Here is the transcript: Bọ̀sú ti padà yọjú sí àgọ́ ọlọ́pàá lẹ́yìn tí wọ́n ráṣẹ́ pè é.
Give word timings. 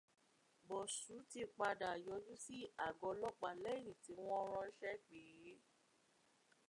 Bọ̀sú 0.67 1.15
ti 1.31 1.41
padà 1.57 1.89
yọjú 2.07 2.33
sí 2.43 2.57
àgọ́ 2.87 3.09
ọlọ́pàá 3.13 3.51
lẹ́yìn 3.63 3.97
tí 4.03 4.11
wọ́n 4.27 4.45
ráṣẹ́ 4.53 4.95
pè 5.07 5.17
é. 5.51 5.53